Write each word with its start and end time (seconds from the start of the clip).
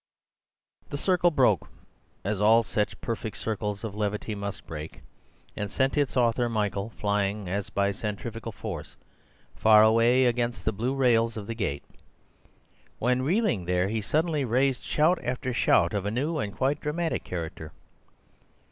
The 0.89 0.97
circle 0.97 1.29
broke—as 1.29 2.41
all 2.41 2.63
such 2.63 2.99
perfect 3.01 3.37
circles 3.37 3.83
of 3.83 3.93
levity 3.93 4.33
must 4.33 4.65
break— 4.65 5.01
and 5.55 5.69
sent 5.69 5.95
its 5.95 6.17
author, 6.17 6.49
Michael, 6.49 6.89
flying, 6.89 7.47
as 7.47 7.69
by 7.69 7.91
centrifugal 7.91 8.51
force, 8.51 8.95
far 9.55 9.83
away 9.83 10.25
against 10.25 10.65
the 10.65 10.71
blue 10.73 10.95
rails 10.95 11.37
of 11.37 11.45
the 11.45 11.53
gate. 11.53 11.83
When 12.97 13.21
reeling 13.21 13.65
there 13.65 13.89
he 13.89 14.01
suddenly 14.01 14.43
raised 14.43 14.83
shout 14.83 15.23
after 15.23 15.53
shout 15.53 15.93
of 15.93 16.07
a 16.07 16.09
new 16.09 16.39
and 16.39 16.57
quite 16.57 16.81
dramatic 16.81 17.23
character. 17.23 17.71